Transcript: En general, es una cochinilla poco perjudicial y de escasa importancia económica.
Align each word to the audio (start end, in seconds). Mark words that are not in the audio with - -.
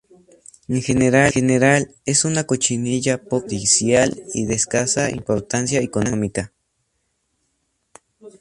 En 0.67 0.81
general, 0.81 1.93
es 2.07 2.25
una 2.25 2.45
cochinilla 2.45 3.19
poco 3.23 3.45
perjudicial 3.49 4.19
y 4.33 4.47
de 4.47 4.55
escasa 4.55 5.11
importancia 5.11 5.79
económica. 5.79 6.51